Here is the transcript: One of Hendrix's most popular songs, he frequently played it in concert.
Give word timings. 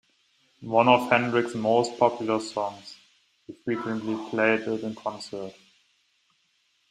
One 0.65 0.87
of 0.87 1.11
Hendrix's 1.11 1.53
most 1.55 1.99
popular 1.99 2.39
songs, 2.39 2.95
he 3.45 3.53
frequently 3.53 4.15
played 4.31 4.61
it 4.61 4.81
in 4.81 4.95
concert. 4.95 5.53